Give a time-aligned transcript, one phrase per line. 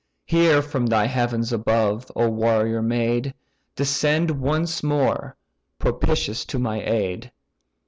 [0.25, 3.35] Hear from thy heavens above, O warrior maid!
[3.75, 5.37] Descend once more,
[5.77, 7.31] propitious to my aid.